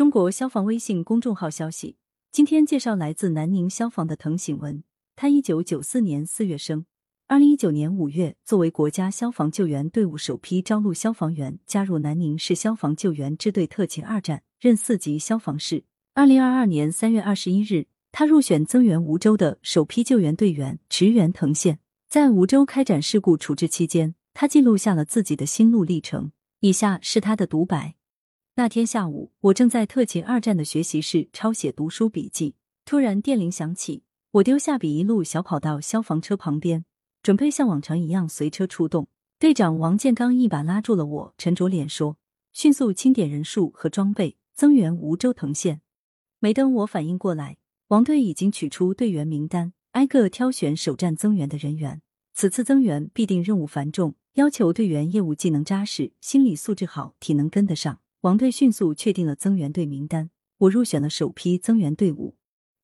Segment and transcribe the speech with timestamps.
[0.00, 1.98] 中国消防微信公众号消息，
[2.32, 4.82] 今天介绍来自南宁消防的滕醒文。
[5.14, 6.86] 他一九九四年四月生，
[7.26, 15.84] 二零一九年五月，作为国家消防救援队伍首批招录消防员，加入南宁市消防救援支队特勤二站，任四级消防士。
[16.14, 21.78] 二零二二年三月二十一日，他入选增援梧州的首批救援队员，驰援滕县。
[22.08, 26.32] 在梧州开展事故处置期间，他记录下了自己的心路历程。
[26.60, 27.96] 以下是他的独白。
[28.60, 36.84] 那天下午，我正在特勤二站的学习室抄写读书笔记，突然电铃响起，我丢下笔，一路小跑到消防车旁边，
[37.22, 39.08] 准备像往常一样随车出动。
[39.38, 42.18] 队长王建刚一把拉住了我，沉着脸说
[42.52, 45.80] ：“迅速清点人数和装备，增援梧州藤县。”
[46.38, 47.56] 没等我反应过来，
[47.88, 52.02] 王队已经取出队员名单，挨个挑选首战增援的人员。
[52.34, 58.00] 此次增援必定任务繁重，要求队员业务技能扎实，心理素质好，体能跟得上。
[58.22, 60.28] 王队迅速确定了增援队名单，
[60.58, 62.36] 我入选了首批增援队伍。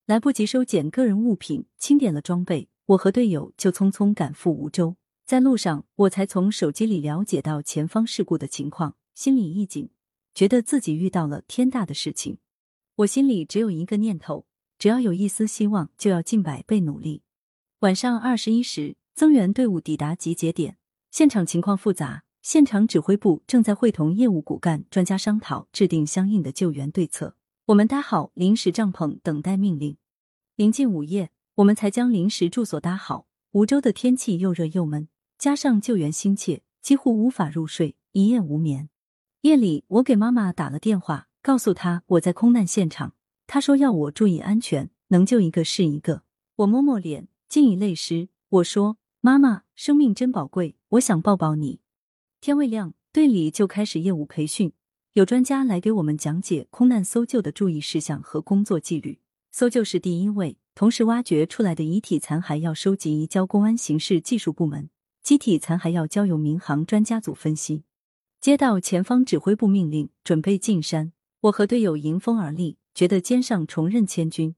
[0.07, 4.97] 来不及收捡个人物品，清点了装备，我和队友就匆匆赶赴梧州。
[5.27, 9.91] 在路上，我才从手机里了解到前方事故的情况，心里一紧，
[10.33, 12.39] 觉得自己遇到了天大的事情。
[12.95, 14.47] 我心里只有一个念头：
[14.79, 17.23] 只要有一丝希望，就要尽百倍努力。
[17.81, 20.79] 晚上二十一时，增援队伍抵达集结点，
[21.11, 22.26] 现场情况复杂。
[22.49, 27.35] 现场指挥部正在会同业务骨干专家商讨，制定相应的救援对策。
[27.65, 29.97] 我们搭好临时帐篷，等待命令。
[30.55, 33.27] 临近午夜，我们才将临时住所搭好。
[33.51, 38.91] 梧州的天气又热又闷，加上救援心切，几乎无法入睡，一夜无眠。
[39.41, 43.15] 夜里，我给妈妈打了电话，告诉她我在空难现场。
[43.49, 46.23] 她说要我注意安全，能救一个是一个。
[46.55, 48.29] 我摸摸脸，竟已泪湿。
[48.49, 51.81] 我说：“妈妈，生命真宝贵，我想抱抱你。”
[52.47, 54.73] 天未亮，队里就开始业务培训，
[55.15, 59.19] 有专家来给我们讲解空难搜救的注意事项和工作纪律。
[59.51, 64.89] 搜救是第一位，同时挖掘出来的遗体残骸要收集移交公安刑事技术部门，
[65.25, 67.83] 机体残骸要交由民航专家组分析。
[68.41, 74.55] 接到前方指挥部命令，准备进山，我和队友迎风而立，觉得肩上重任千钧。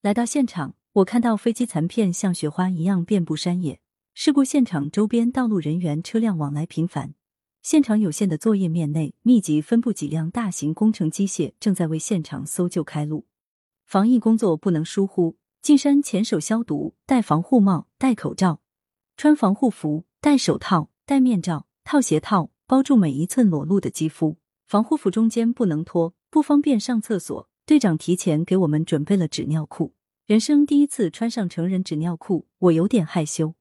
[0.00, 3.80] 来到现场，我看到飞机残片像雪花一样遍布山野。
[4.18, 7.12] 事故现场周边道路人员车辆往来频繁，
[7.60, 13.26] 现场有限的作业面内密集分布几辆大型工程机械，正在为现场搜救开路。
[13.84, 18.62] 防疫工作不能疏忽，进山前手消毒，戴防护帽、戴口罩，
[19.18, 24.38] 穿防护服、戴手套、戴面罩，套鞋套，包住每一寸裸露的肌肤。
[24.66, 27.50] 防护服中间不能脱，不方便上厕所。
[27.66, 29.92] 队长提前给我们准备了纸尿裤，
[30.24, 33.54] 人生第一次穿上成人纸尿裤，我有点害羞。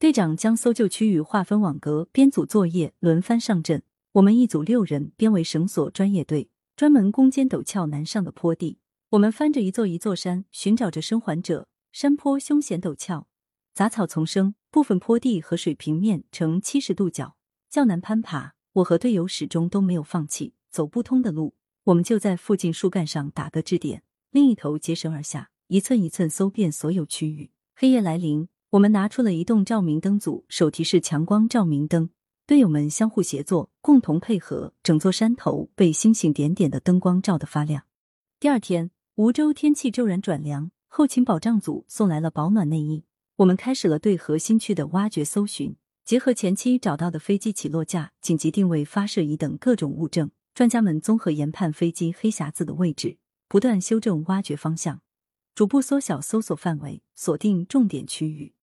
[0.00, 3.82] 队长将搜救区域划分网格，编组作业，轮番上阵。
[4.12, 8.78] 我们一组六人，编为绳索专业队，专门攻坚陡峭难上的坡地。
[9.10, 11.68] 我们翻着一座一座山，寻找着生还者。
[11.92, 13.26] 山坡凶险陡峭，
[13.74, 17.36] 杂草丛生，部分坡地和水平面呈七十度角，
[17.68, 18.54] 较难攀爬。
[18.72, 20.54] 我和队友始终都没有放弃。
[20.70, 21.52] 走不通的路，
[21.84, 27.50] 我们就在附近树干上打个支点，另一头结绳而下，一寸一寸搜遍所有区域。
[27.76, 28.48] 黑夜来临。
[28.70, 32.08] 我们拿出了移动照明灯组，手提式强光照明灯，
[32.46, 37.82] 队友们相互协作，共同配合，整座山头被星星点点的灯光照得发亮。
[38.38, 43.02] 第二天，梧州天气骤然转凉，后勤保障组送来了保暖内衣，
[43.38, 45.74] 我们开始了对核心区的挖掘搜寻。
[46.04, 55.00] 结合前期找到的飞机起落架、紧急定位、发射仪等各种物证，专家们综合研判飞机黑匣子的位置，不断修正挖掘方向，
[55.56, 58.54] 逐步缩小搜索范围，锁定重点区域。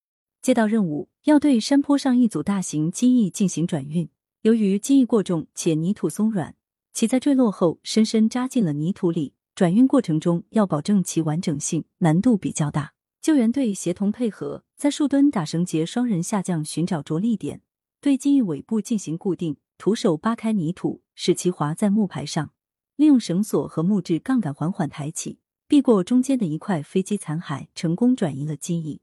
[0.47, 4.07] 接到任务，要对山坡上一组大型机翼进行转运。
[4.43, 6.55] 由于机翼过重且泥土松软，
[6.93, 9.33] 其在坠落后深深扎进了泥土里。
[9.55, 12.93] 转运过程中要保证其完整性，难度比较大。
[13.21, 17.59] 救援队协同配合，在树墩打绳结，双人下降寻找着力点，
[17.99, 22.53] 对机翼尾部进行固定，徒手扒开泥土，使其滑在木排上，
[22.95, 29.01] 利用绳索和木质杠杆缓缓抬起，避过中间的一块飞机残骸，成功转移了机翼。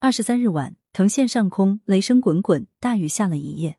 [0.00, 0.79] 二十三日晚。
[0.92, 3.78] 藤县上空雷声滚滚，大雨下了一夜。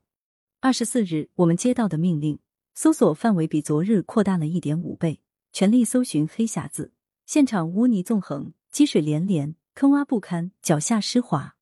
[0.62, 2.40] 二十四日，我们接到的命令，
[2.74, 5.20] 搜索范围比昨日扩大了一点五倍，
[5.52, 6.94] 全力搜寻黑匣子。
[7.26, 11.58] 现场污泥纵横，积水连连，坑洼不堪，脚下湿滑。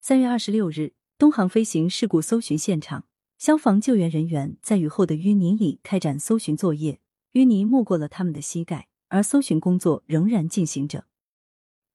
[0.00, 3.04] 三月二十六日，东航飞行事故搜寻现场，
[3.36, 7.00] 消防救援人员在雨后的淤泥里开展搜寻作业，
[7.34, 11.04] 淤泥没过了他们的膝盖，而搜寻工作仍然进行着。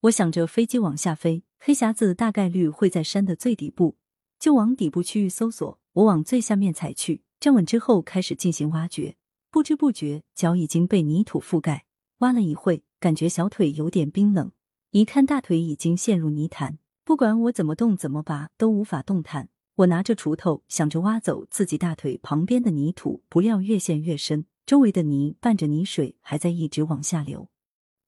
[0.01, 1.43] 我想着飞机往下飞。
[1.63, 3.95] 黑匣子大概率会在山的最底部，
[4.39, 5.79] 就往底部区域搜索。
[5.93, 9.15] 我往最下面踩去，站稳之后开始进行挖掘。
[9.51, 11.85] 不知不觉脚已经被泥土覆盖。
[12.17, 14.51] 挖了一会，感觉小腿有点冰冷，
[14.89, 19.49] 一看大腿已经陷入泥潭，不管我怎么动怎么拔都无法动弹。
[19.75, 27.49] 我拿着锄头想着挖走自己大腿旁边的泥土，不料越陷越深，周围的泥伴着泥水还在一直往下流。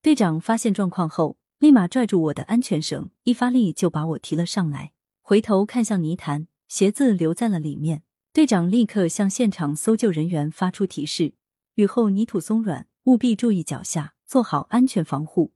[0.01, 4.91] 队长发现状况后，立马拽住我的安全绳，一发力就把我提了上来。
[5.21, 8.03] 回头看向泥潭，鞋子留在了里面。
[8.33, 11.35] 队长立刻向现场搜救人员发出提示：
[11.75, 15.53] 雨后泥土松软，务必注意脚下，做好安全防护。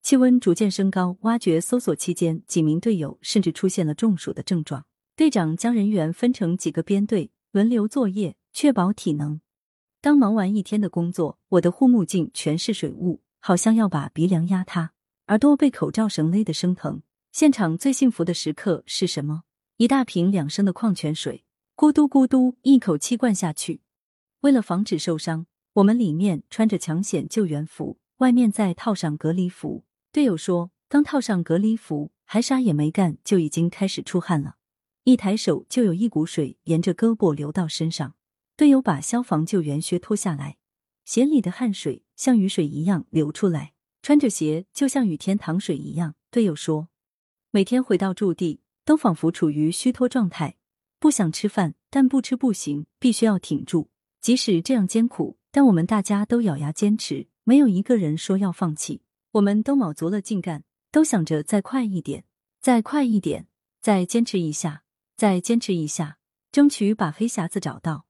[0.00, 4.86] 气温逐渐升高，挖掘搜索期间，几名队友甚至出现了中暑的症状。
[5.14, 9.42] 队长将人员分成几个编队，轮流作业，确保体能。
[10.00, 14.94] 当忙完一天的工作，我的护目镜全是水雾，好像要把鼻梁压塌，
[15.28, 17.02] 耳朵被口罩绳勒得生疼。
[17.30, 19.44] 现场最幸福的时刻是什么？
[19.76, 21.44] 一大瓶两升的矿泉水，
[21.76, 23.80] 咕嘟咕嘟一口气灌下去。
[24.40, 29.84] 为了防止受伤，我们里面穿着抢险救援服，外面再套上隔离服。
[30.10, 34.56] 队友说，刚套上隔离服，还啥也没干，就已经开始出汗了。
[35.04, 38.14] 一抬手就有一股水沿着胳膊流到身上，
[38.56, 40.58] 队友把消防救援靴脱下来，
[41.04, 43.71] 鞋里的汗水像雨水一样流出来，
[44.02, 46.16] 穿着鞋就像雨天淌水一样。
[46.30, 46.88] 队友说，
[47.52, 50.56] 每天回到驻地都仿佛处于虚脱状态，
[50.98, 53.90] 不想吃饭，但不吃不行，必须要挺住。
[54.20, 59.02] 即使这样艰苦，但我们大家都咬牙坚持，没有一个人说要放弃。
[59.32, 62.24] 我们都卯足了劲干，都想着再快一点，
[62.60, 63.46] 再快一点，
[63.80, 64.82] 再坚持一下。
[65.14, 66.18] 再坚持一下，
[66.50, 68.06] 争取把黑匣子找到。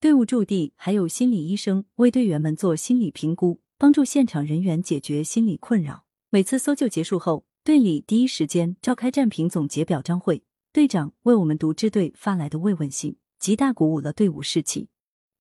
[0.00, 6.06] 队伍驻地还有心理医生为队员们做心理评估，帮助现场人员解决心理困扰。
[6.30, 10.42] 每次搜救结束后，队里第一时间召开战评总结表彰会。
[10.72, 14.88] 队长为我们读支队发来的慰问信，极大鼓舞了队伍士气。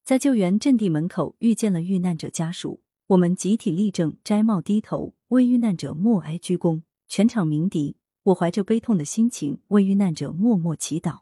[0.03, 7.95] 在救援阵地门口遇见了遇难者家属，我们集体立正，摘帽低头，为遇难者默哀鞠躬，全场鸣笛。
[8.23, 11.19] 我怀着悲痛的心情为遇难者默默祈祷。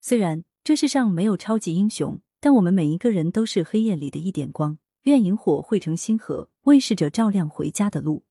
[0.00, 4.78] 虽然这世上没有超级英雄，但我们每一个人都是黑夜里的一点光。
[5.06, 8.24] 愿萤火汇成星河，为逝者照亮回家的路。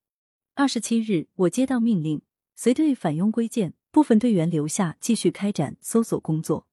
[0.55, 2.21] 二十七日，我接到命令，
[2.53, 6.67] 随队返庸归建，部分队员留下继续开展搜索工作。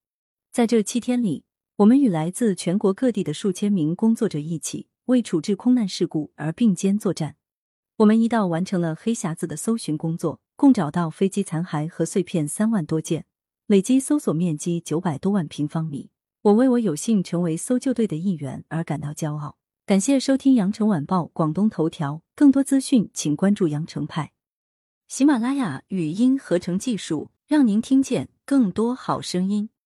[0.51, 1.45] 在这七天里，
[1.77, 7.37] 我们与来自全国各地的数千名工作者一起，为处置空难事故而并肩作战。
[7.99, 10.41] 我们一道完成了黑匣子的搜寻工作。
[10.57, 13.27] 共找到飞机残骸和碎片三万多件，
[13.67, 16.11] 累计搜索面积九百多万平方米。
[16.43, 19.59] 我为我有幸成为搜救队的一员而感到骄傲。
[19.93, 24.33] 感谢收听羊城晚报广东头条，更多资讯请关注羊城派。
[25.07, 29.69] 喜马拉雅语音合成技术，让您听见更多好声音。